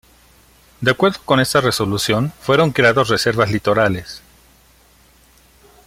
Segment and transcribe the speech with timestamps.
[0.79, 4.23] De acuerdo con esta resolución fueron creados Reservas Litorales.